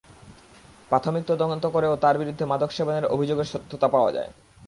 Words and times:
প্রাথমিক 0.89 1.23
তদন্ত 1.27 1.65
করেও 1.65 1.93
তাঁর 1.95 2.15
বিরুদ্ধে 2.17 2.45
মাদক 2.45 2.69
সেবনের 2.71 3.05
অভিযোগের 3.05 3.51
সত্যতা 3.53 3.87
পাওয়া 3.87 4.11
যায়। 4.11 4.29